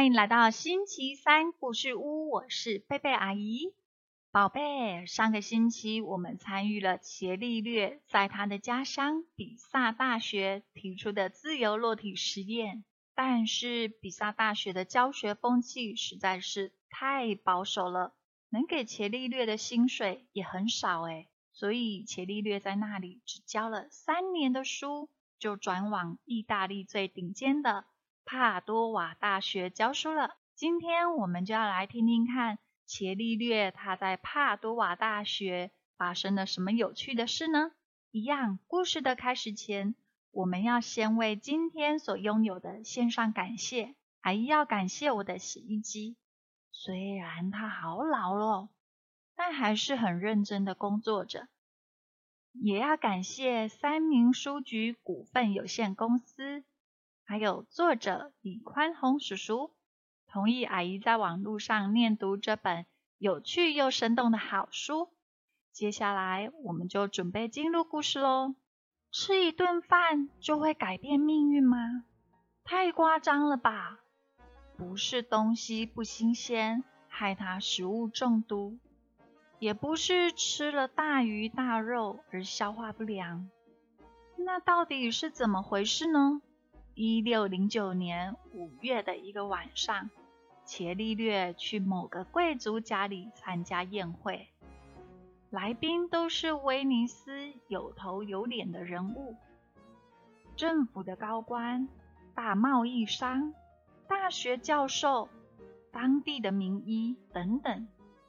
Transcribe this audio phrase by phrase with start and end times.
[0.00, 3.74] 欢迎来到星期三故事屋，我是贝贝阿姨。
[4.30, 12.82] 宝贝，上个星期我们参与了伽利略在他的家乡比萨大学提出的自由落体实验，
[13.14, 18.14] 但是比萨大学的教学风气实在是太保守了，
[18.48, 27.84] 能给伽利略的薪水也很少诶所以伽利略在那里只教了三年的书，就转往意大利最顶尖的。
[28.32, 30.36] 帕多瓦大学教书了。
[30.54, 37.72] 今天我们就要来听听看伽利略他在帕多瓦大学发生了什么有趣的事呢？
[38.12, 39.96] 一样，故事的开始前，
[40.30, 43.96] 我们要先为今天所拥有的献上感谢。
[44.20, 46.16] 还要感谢我的洗衣机，
[46.70, 48.68] 虽然它好老了，
[49.34, 51.48] 但还是很认真的工作着。
[52.52, 56.62] 也要感谢三明书局股份有限公司。
[57.30, 59.70] 还有作者李宽宏叔叔
[60.26, 62.86] 同意阿姨在网络上念读这本
[63.18, 65.10] 有趣又生动的好书。
[65.70, 68.56] 接下来我们就准备进入故事喽。
[69.12, 72.04] 吃一顿饭就会改变命运吗？
[72.64, 74.00] 太夸张了吧！
[74.76, 78.76] 不是东西不新鲜害他食物中毒，
[79.60, 83.48] 也不是吃了大鱼大肉而消化不良。
[84.36, 86.42] 那到底是怎么回事呢？
[87.02, 90.10] 一六零九年五月的一个晚上，
[90.66, 94.48] 伽利略去某个贵族家里参加宴会，
[95.48, 99.34] 来宾都是威尼斯有头有脸的人物，
[100.56, 101.88] 政府的高官、
[102.34, 103.54] 大贸易商、
[104.06, 105.30] 大学教授、
[105.90, 107.88] 当地的名医等等。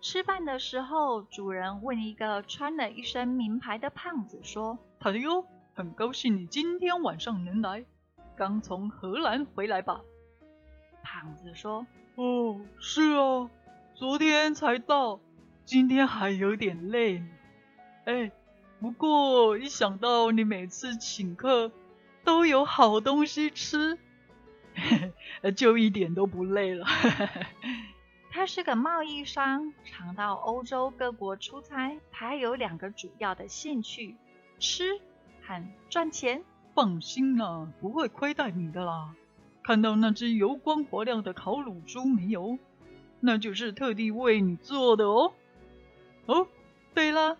[0.00, 7.84] 吃饭的时候，主人问一个穿了一身名牌的胖子说：“朋友，很高兴你今天晚上能来。”
[8.42, 10.00] 刚从荷兰回来吧？
[11.04, 11.86] 胖子说
[12.18, 13.48] ：“哦，是啊，
[13.94, 15.20] 昨天才到，
[15.64, 17.22] 今天还有点累。
[18.04, 18.32] 哎，
[18.80, 21.70] 不过一想到你每次请客
[22.24, 23.96] 都有好东西吃，
[25.56, 26.84] 就一点都不累了。”
[28.32, 31.96] 他是个贸易商，常到欧洲各国出差。
[32.10, 34.16] 他有两个主要的兴趣：
[34.58, 34.98] 吃
[35.42, 36.42] 和赚钱。
[36.74, 39.14] 放心啦，不会亏待你的啦。
[39.62, 42.58] 看到那只油光火亮的烤乳猪没有？
[43.20, 45.32] 那就是特地为你做的哦。
[46.26, 46.48] 哦，
[46.94, 47.36] 对了，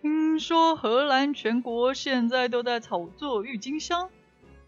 [0.00, 4.10] 听说荷兰全国现在都在炒作郁金香，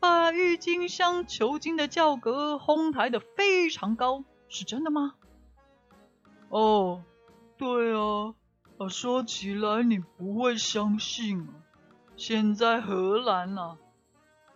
[0.00, 5.14] 把郁金香球茎的价格哄抬的非常高，是真的吗？
[6.48, 7.02] 哦，
[7.58, 8.34] 对啊，
[8.78, 11.48] 啊，说起来你不会相信啊，
[12.16, 13.76] 现在荷兰啊。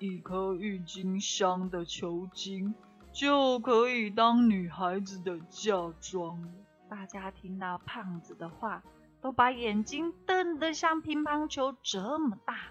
[0.00, 2.74] 一颗郁金香的球茎
[3.12, 6.42] 就可以当女孩子的嫁妆。
[6.88, 8.82] 大家听到胖子的话，
[9.20, 12.68] 都把眼睛瞪得像乒乓球这么大，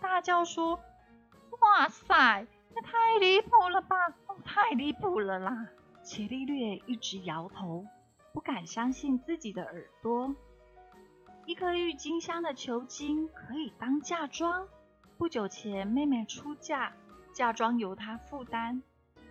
[0.00, 0.80] 大叫说
[1.60, 2.44] ：“哇塞，
[2.74, 3.96] 这太离谱了吧！
[4.44, 5.68] 太离谱了啦！”
[6.02, 7.86] 伽利略一直摇头，
[8.32, 10.34] 不敢相信自己的耳朵。
[11.46, 14.66] 一颗郁金香的球茎可以当嫁妆？
[15.18, 16.92] 不久前，妹妹出嫁，
[17.32, 18.82] 嫁妆由她负担，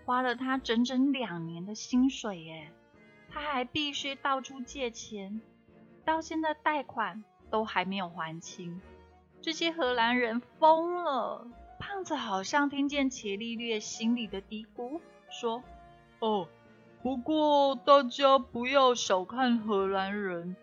[0.04, 2.72] 花了她整整两年的薪水耶。
[3.30, 5.42] 她还必须到处借钱，
[6.04, 8.82] 到现在贷款都还没有还清。
[9.42, 11.48] 这些荷兰人疯了。
[11.78, 15.62] 胖子好像听见伽利略心里的嘀咕，说
[16.20, 16.48] ：“哦，
[17.04, 20.56] 不过大家不要小看荷兰人，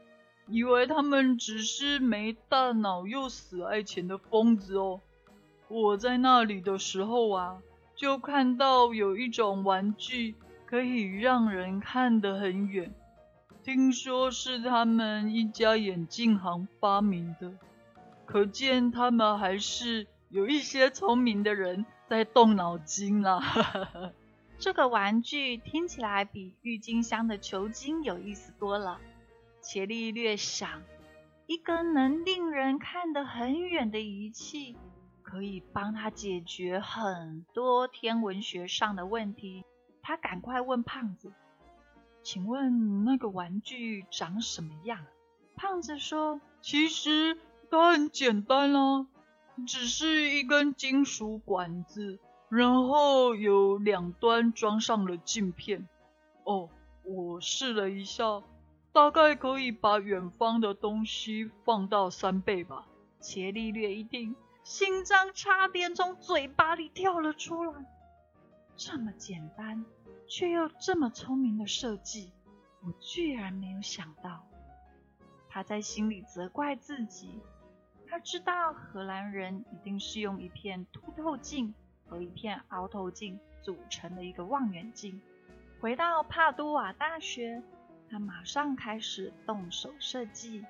[0.49, 5.01] 以为他们只是没大脑又死爱钱的疯子哦。”
[5.73, 7.63] 我在那里的时候啊，
[7.97, 10.35] 就看到有一种玩具
[10.67, 12.93] 可以让人看得很远，
[13.63, 17.55] 听说是他们一家眼镜行发明的，
[18.27, 23.41] 可见他们还是有一些聪明的人在动脑筋啦。
[24.59, 29.01] 这个玩具听起来比郁金香的球茎有意思多了。
[29.63, 30.83] 伽利略想，
[31.47, 34.77] 一根能令人看得很远的仪器。
[35.33, 39.65] 可以帮他解决很多天文学上的问题。
[40.03, 41.33] 他赶快问胖子
[42.23, 45.07] ：“请问那个玩具长什么样？”
[45.57, 47.39] 胖子说：“其实
[47.71, 49.07] 它很简单啊，
[49.67, 52.19] 只是一根金属管子，
[52.51, 55.89] 然后有两端装上了镜片。
[56.45, 56.69] 哦，
[57.05, 58.43] 我试了一下，
[58.93, 62.87] 大概可以把远方的东西放到三倍吧。”
[63.19, 64.37] 伽利略一听。
[64.65, 67.85] 心脏差点从嘴巴里跳了出来。
[68.77, 69.85] 这么简单，
[70.29, 72.33] 却又这么聪明的设计，
[72.83, 74.47] 我居然没有想到。
[75.49, 77.41] 他在心里责怪自己。
[78.09, 81.75] 他知道荷兰人一定是用一片凸透镜
[82.07, 85.21] 和一片凹透镜组成的一个望远镜。
[85.81, 87.63] 回到帕多瓦大学，
[88.11, 90.65] 他马上开始动手设计。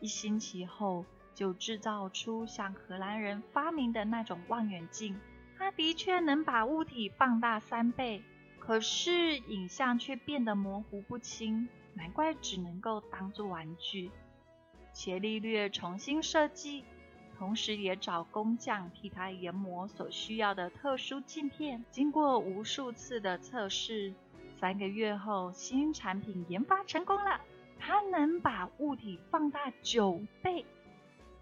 [0.00, 1.04] 一星期后，
[1.40, 5.18] 就制造出像荷兰人发明的那种望远镜。
[5.56, 8.22] 它的确能把物体放大三倍，
[8.58, 14.10] 可是影像却变得模糊不清，难怪只能够当做玩具。
[14.92, 16.84] 伽利略重新设计，
[17.38, 21.82] 同时也找工匠替他研磨所需要的特殊镜片。
[21.90, 24.12] 经过无数次的测试，
[24.56, 27.40] 三个月后，新产品研发成功了。
[27.78, 30.66] 它能把物体放大九倍，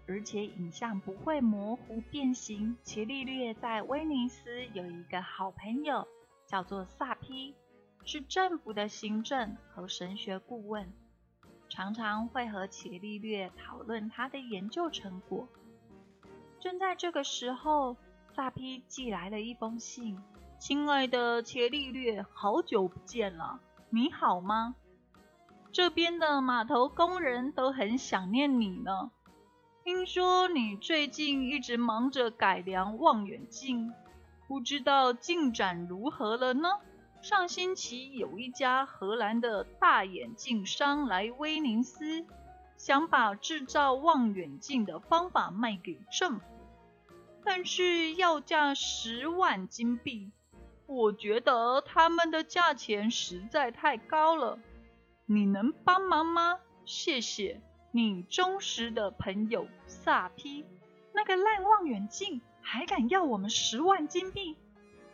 [0.09, 2.75] 而且影像不会模糊变形。
[2.83, 6.07] 伽利略在威尼斯有一个好朋友，
[6.47, 7.53] 叫做萨批，
[8.03, 10.91] 是政府的行政和神学顾问。
[11.69, 15.47] 常常会和伽利略讨论他的研究成果。
[16.59, 17.95] 正在这个时候，
[18.33, 20.17] 萨皮寄来了一封信
[20.57, 23.59] ：“亲爱的伽利略，好久不见了，
[23.91, 24.75] 你好吗？
[25.71, 29.11] 这边的码头工人都很想念你呢。
[29.89, 33.91] 听说你最近一直忙着改良望远镜，
[34.47, 36.69] 不知道进展如何了呢？”
[37.23, 42.23] 上星期有一家荷兰的大眼镜商来威尼斯，
[42.77, 46.45] 想把制造望远镜的方法卖给政府，
[47.43, 50.29] 但是要价十万金币。
[50.85, 54.59] 我觉得他们的价钱实在太高了，
[55.25, 56.59] 你能帮忙吗？
[56.85, 57.59] 谢谢
[57.91, 60.65] 你忠实的朋友萨皮。
[61.11, 64.55] 那个烂望远镜还敢要我们十万金币？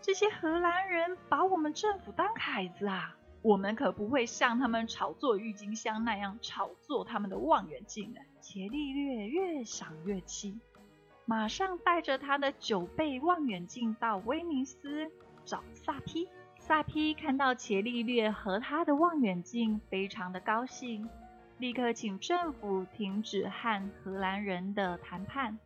[0.01, 3.15] 这些荷兰人把我们政府当凯子啊！
[3.41, 8.19] 我们可不会像他们炒作郁金香那样炒作他们的望远镜的。
[8.41, 10.59] 伽利略越想越气，
[11.25, 15.09] 马上带着他的九倍望远镜到威尼斯
[15.45, 16.27] 找萨皮。
[16.59, 21.07] 萨皮看到伽利略和他的望远镜，非常的高兴，
[21.57, 25.57] 立刻请政府停止和荷兰人的谈判，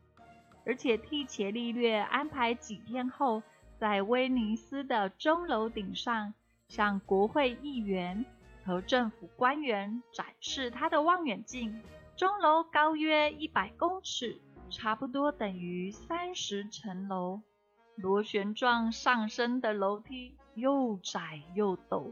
[0.65, 3.41] 而且替伽利略安排几天后。
[3.79, 6.33] 在威尼斯的钟楼顶上，
[6.67, 8.25] 向国会议员
[8.65, 11.81] 和政府官员展示他的望远镜。
[12.17, 17.39] 钟楼高约一百公尺，差不多等于三十层楼。
[17.95, 22.11] 螺旋状上升的楼梯又窄又陡，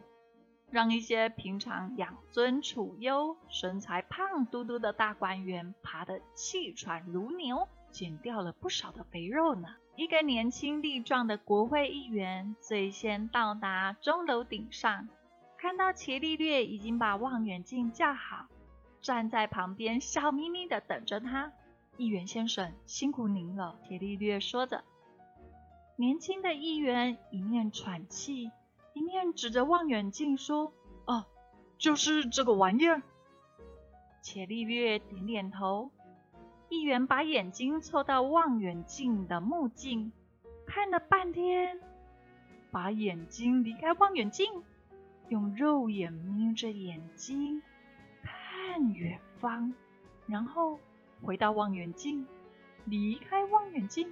[0.69, 9.69] 让一些平常养尊处优、身材胖嘟嘟的大官员爬得气喘如牛，减掉了不少的肥肉呢。
[9.95, 15.07] 一个年轻力壮的国会议员最先到达钟楼顶上，
[15.57, 18.47] 看到伽利略已经把望远镜架好，
[19.01, 21.51] 站在旁边笑眯眯的等着他。
[21.95, 24.83] 议员先生，辛苦您了，伽利略说着。
[25.95, 28.51] 年轻的议员一面喘气，
[28.97, 30.73] 一面指着望远镜说
[31.05, 31.23] ：“哦，
[31.77, 33.03] 就是这个玩意儿。”
[34.23, 35.91] 伽利略点点头。
[36.69, 40.11] 议员把眼睛凑到望远镜的目镜，
[40.65, 41.79] 看了半天，
[42.71, 44.63] 把眼睛离开望远镜，
[45.29, 47.61] 用肉眼眯着眼睛
[48.23, 49.75] 看远方，
[50.25, 50.79] 然后
[51.21, 52.25] 回到望远镜，
[52.85, 54.11] 离开望远镜，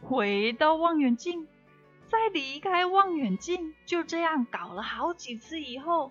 [0.00, 1.46] 回到望远镜，
[2.08, 6.10] 在离开望远镜，就这样搞了好几次以后，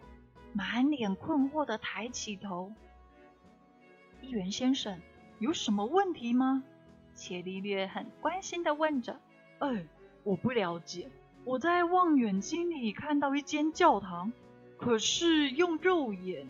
[0.53, 2.71] 满脸困惑的抬起头，
[4.21, 5.01] 议员先生。
[5.39, 6.63] 有什么问题吗？
[7.13, 9.19] 伽利略很关心的问着。
[9.59, 9.85] 哎，
[10.23, 11.09] 我不了解。
[11.43, 14.33] 我在望远镜里看到一间教堂，
[14.77, 16.47] 可是用肉眼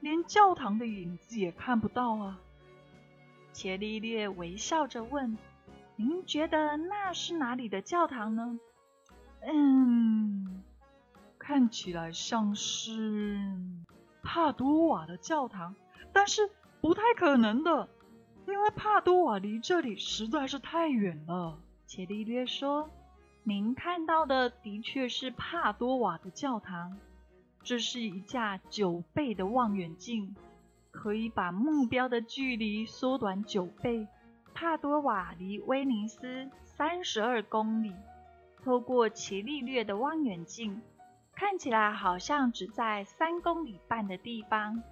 [0.00, 2.40] 连教堂的影子也看不到啊。
[3.52, 5.36] 伽利略微笑着问
[5.96, 8.58] ：“您觉得那是哪里的教堂呢？”
[9.42, 10.62] 嗯，
[11.38, 13.38] 看起来像是
[14.22, 15.74] 帕多瓦的教堂，
[16.12, 17.88] 但是不太可能的。
[18.46, 22.90] 因为帕多瓦离这里实在是太远了，伽利略说
[23.44, 26.98] ：“您看到的的确是帕多瓦的教堂。
[27.62, 30.34] 这是一架九倍的望远镜，
[30.90, 34.08] 可以把目标的距离缩短九倍。
[34.52, 37.94] 帕多瓦离威尼斯三十二公里，
[38.64, 40.80] 透过伽利略的望远镜，
[41.34, 44.82] 看起来好像只在三公里半的地方。”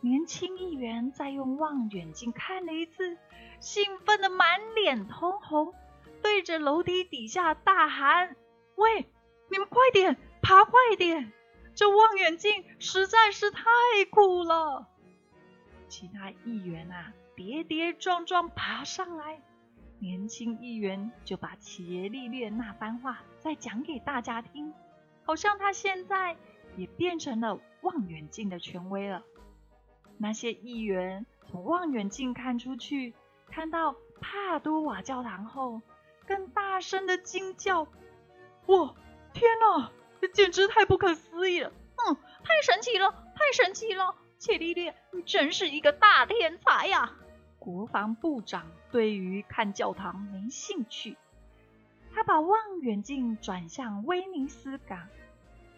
[0.00, 3.16] 年轻议员再用望远镜看了一次，
[3.58, 5.72] 兴奋的满脸通红，
[6.22, 8.36] 对着楼梯底下大喊
[8.76, 9.06] ：“喂，
[9.48, 11.32] 你们快点，爬快点！
[11.74, 13.62] 这望远镜实在是太
[14.10, 14.88] 酷了。
[15.88, 19.40] 其他议员啊，跌跌撞撞爬上来，
[19.98, 24.74] 年轻议员就把伽利略那番话再讲给大家听，
[25.24, 26.36] 好像他现在
[26.76, 29.22] 也变成了望远镜的权威了。
[30.18, 33.14] 那些议员从望远镜看出去，
[33.48, 35.80] 看到帕多瓦教堂后，
[36.26, 37.86] 更大声的惊叫
[38.66, 38.94] ：“哇，
[39.32, 41.72] 天哪，这简直太不可思议了！
[41.96, 47.12] 嗯，太神奇了，太神奇了！”伽利略，你真是一个大天才呀！
[47.58, 51.16] 国防部长对于看教堂没兴趣，
[52.12, 55.08] 他把望远镜转向威尼斯港。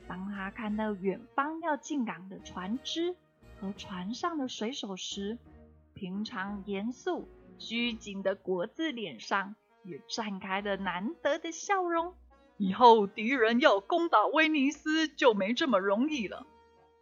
[0.07, 3.17] 当他看到远方要进港的船只
[3.59, 5.39] 和船上的水手时，
[5.95, 12.13] 平常严肃拘谨的国字脸上也绽开了难得的笑容。
[12.59, 16.47] 以后敌人要攻打威尼斯就没这么容易了。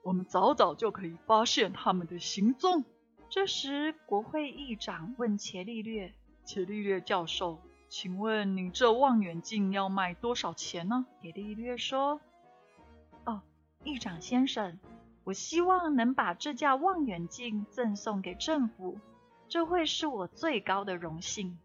[0.04, 2.84] 我们早早就可以发现他们的行踪。
[3.30, 6.12] 这时，国会议长问伽利略
[6.44, 12.20] ：“伽利略教授，请问你这望远镜要卖多少钱呢？”伽利略说
[13.26, 13.42] ：“哦，
[13.82, 14.78] 议长先生，
[15.24, 18.98] 我希望能把这架望远镜赠送给政府，
[19.48, 21.58] 这会是我最高的荣幸。”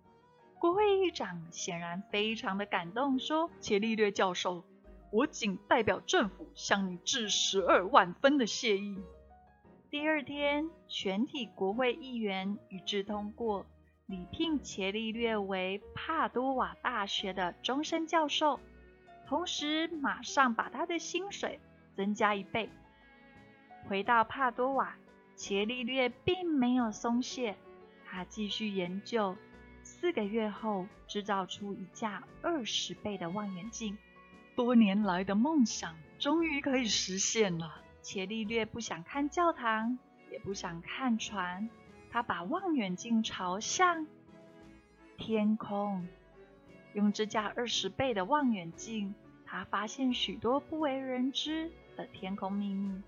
[0.57, 4.63] 国会议长显然非常的感动，说：“伽利略教授。”
[5.11, 8.99] 我仅代表政府向你致十二万分的谢意。
[9.91, 13.65] 第二天，全体国会议员一致通过
[14.05, 18.59] 礼聘伽利略为帕多瓦大学的终身教授，
[19.25, 21.59] 同时马上把他的薪水
[21.95, 22.69] 增加一倍。
[23.87, 24.95] 回到帕多瓦，
[25.35, 27.57] 伽利略并没有松懈，
[28.05, 29.35] 他继续研究。
[29.81, 33.97] 四个月后，制造出一架二十倍的望远镜。
[34.55, 37.81] 多年来的梦想终于可以实现了。
[38.01, 39.97] 伽利略不想看教堂，
[40.31, 41.69] 也不想看船，
[42.09, 44.07] 他把望远镜朝向
[45.17, 46.07] 天空，
[46.93, 49.13] 用这架二十倍的望远镜，
[49.45, 53.01] 他发现许多不为人知的天空秘密。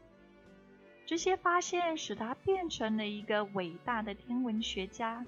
[1.06, 5.26] 这些发现使他变成了一个伟大的天文学家，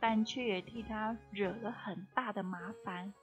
[0.00, 3.14] 但却也替他惹了很大的麻烦。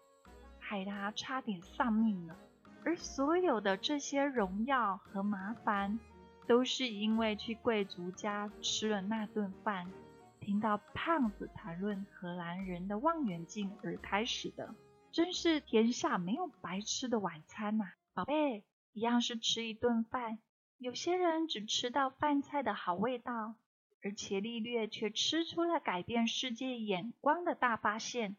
[0.60, 2.36] 害他差点丧命了，
[2.84, 6.00] 而所有的这些荣耀和麻烦，
[6.48, 9.92] 都是因为去贵族家吃了那顿饭，
[10.40, 14.74] 听到胖子谈论荷兰人的望远镜而开始的。
[15.12, 20.40] 真是天下没有白吃的晚餐呐，宝贝，一样是吃一顿饭，
[20.78, 23.56] 有些人只吃到饭菜的好味道，
[24.02, 28.36] 而伽利略却吃出了改变世界眼光的大发现，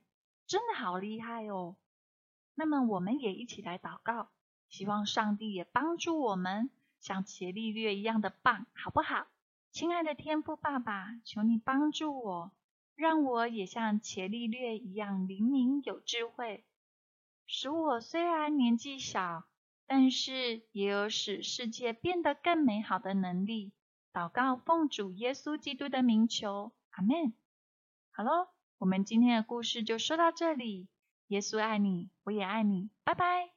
[0.47, 1.77] 真的好厉害哦！
[2.55, 4.31] 那么我们也一起来祷告，
[4.69, 9.27] 希望上帝也帮助我们像伽利略一样的棒，好不好？
[9.71, 12.53] 亲爱的天父爸爸，求你帮助我，
[12.95, 16.65] 让我也像伽利略一样灵敏有智慧，
[17.47, 19.45] 使我虽然年纪小，
[19.87, 23.73] 但是也有使世界变得更美好的能力。
[24.13, 27.33] 祷告奉主耶稣基督的名求，阿门。
[28.11, 30.87] 好喽，我们今天的故事就说到这里。
[31.33, 33.53] 耶稣爱你，我也爱你，拜拜。